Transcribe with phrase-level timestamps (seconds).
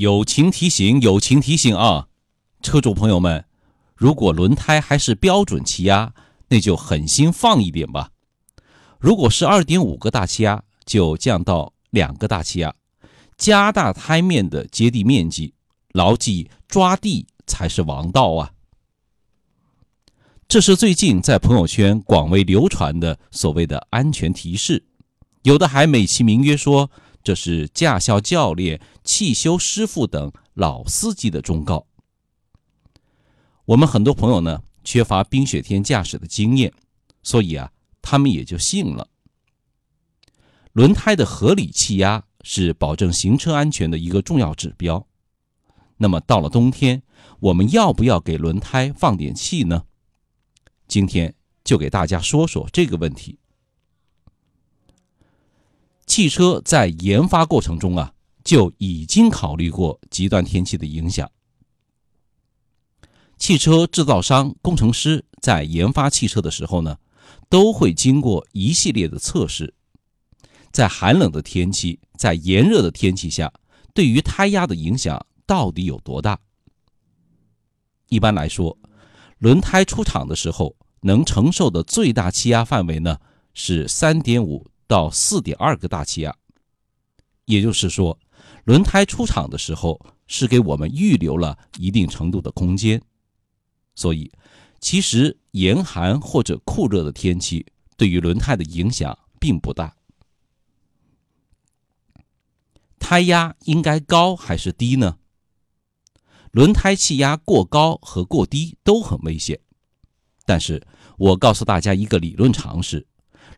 [0.00, 2.08] 友情提醒，友情提醒啊！
[2.62, 3.44] 车主朋友们，
[3.94, 6.14] 如果轮胎还是标准气压，
[6.48, 8.08] 那就狠心放一点吧。
[8.98, 12.74] 如果是二点五个大气压，就降到两个大气压，
[13.36, 15.52] 加大胎面的接地面积，
[15.92, 18.52] 牢记抓地才是王道啊！
[20.48, 24.82] 这是最近在朋友圈广为流传的所谓的安全提示，
[25.42, 26.90] 有的还美其名曰说。
[27.22, 31.86] 这是驾校教练、汽修师傅等老司机的忠告。
[33.66, 36.72] 我们很多朋友呢，缺乏冰雪天驾驶的经验，
[37.22, 39.08] 所以啊，他们也就信了。
[40.72, 45.06] 轮胎的合理气压是保证行车安全的一个重要指标。
[45.98, 47.02] 那么到了冬天，
[47.40, 49.84] 我们要不要给轮胎放点气呢？
[50.86, 53.39] 今天就给大家说说这个问题。
[56.10, 61.30] 汽车在研发过程中啊，就已经考虑过极端天气的影响。
[63.38, 66.98] 汽车制造商、工程师在研发汽车的时候呢，
[67.48, 69.72] 都会经过一系列的测试，
[70.72, 73.52] 在寒冷的天气、在炎热的天气下，
[73.94, 76.40] 对于胎压的影响到底有多大？
[78.08, 78.76] 一般来说，
[79.38, 83.16] 轮胎出厂的时候能承受的最大气压范围呢，
[83.54, 84.66] 是三点五。
[84.90, 86.34] 到四点二个大气压，
[87.44, 88.18] 也就是说，
[88.64, 93.00] 轮胎出厂的时候是给我们预留了一定程度的空间，
[93.94, 94.28] 所以
[94.80, 97.64] 其实严寒或者酷热的天气
[97.96, 99.94] 对于轮胎的影响并不大。
[102.98, 105.18] 胎压应该高还是低呢？
[106.50, 109.60] 轮胎气压过高和过低都很危险，
[110.44, 110.84] 但是
[111.16, 113.06] 我告诉大家一个理论常识。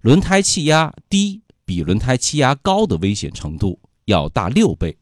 [0.00, 4.96] 轮胎气压低比轮胎气压高的危险程度要大六倍，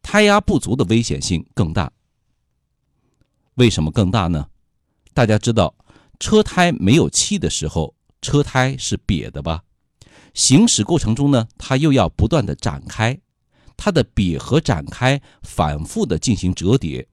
[0.00, 1.92] 胎压不足的危险性更大。
[3.54, 4.48] 为什么更大呢？
[5.12, 5.74] 大家知道，
[6.18, 9.62] 车胎没有气的时候，车胎是瘪的吧？
[10.32, 13.20] 行驶过程中呢，它又要不断的展开，
[13.76, 17.06] 它的瘪和展开反复的进行折叠，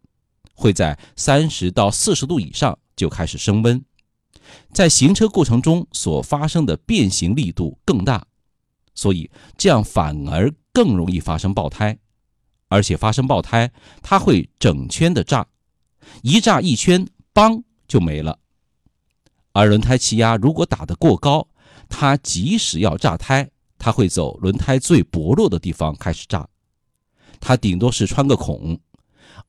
[0.56, 3.84] 会在三十到四十度以上就开始升温。
[4.74, 8.26] 在行车过程中所发生的变形力度更大，
[8.96, 11.98] 所以这样反而更容易发生爆胎，
[12.68, 15.48] 而且发生爆胎它会整圈的炸，
[16.22, 18.40] 一炸一圈，邦就没了。
[19.54, 21.48] 而轮胎气压如果打得过高，
[21.90, 26.48] 它即使要炸胎，它会走轮胎最薄弱的地方开始炸，
[27.40, 28.78] 它顶多是穿个孔；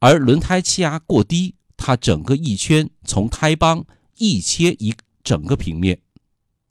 [0.00, 3.84] 而轮胎气压过低，它整个一圈从胎帮。
[4.22, 4.94] 一切一
[5.24, 6.00] 整个平面，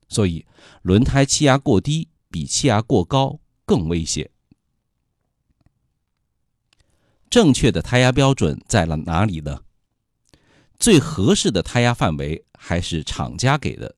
[0.07, 0.45] 所以
[0.83, 4.29] 轮胎气压过低比气压过高更危险。
[7.29, 9.63] 正确的胎压标准在了哪里呢？
[10.79, 13.97] 最合适的胎压范围还是厂家给的。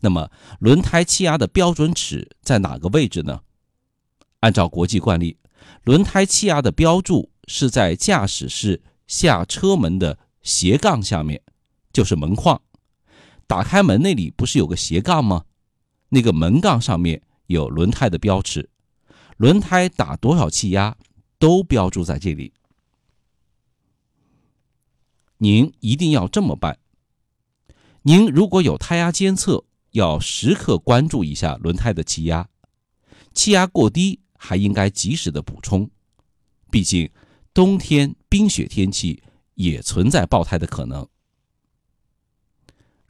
[0.00, 0.28] 那么，
[0.58, 3.42] 轮胎气压的标准尺在哪个位置呢？
[4.40, 5.38] 按照国际惯例，
[5.84, 11.40] 轮胎气压的标注是在驾驶室下车门的斜杠下面。
[11.92, 12.58] 就是门框，
[13.52, 15.44] 打开门那里不是有个斜杠吗？
[16.08, 18.70] 那个门杠上面有轮胎的标尺，
[19.36, 20.96] 轮胎打多少气压
[21.38, 22.54] 都标注在这里。
[25.36, 26.78] 您一定要这么办。
[28.00, 32.48] 您如果有胎压监测，要时刻关注一下轮胎的气压，
[33.34, 35.90] 气压过低还应该及时的补充。
[36.70, 37.10] 毕竟
[37.52, 39.22] 冬天冰雪天气
[39.56, 41.06] 也存在爆胎的可能。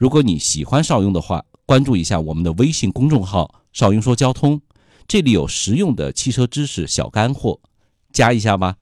[0.03, 4.61] 如果你喜欢邵雍的话，关注一下我们的微信公众号“邵雍说交通”，
[5.07, 7.61] 这里有实用的汽车知识小干货，
[8.11, 8.75] 加一下吧。